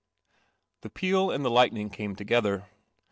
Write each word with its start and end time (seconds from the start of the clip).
The 0.81 0.89
peal 0.89 1.29
and 1.29 1.45
the 1.45 1.51
lightning 1.51 1.91
came 1.91 2.15
together. 2.15 2.65